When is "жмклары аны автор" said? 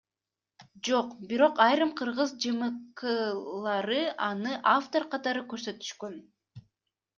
2.45-5.03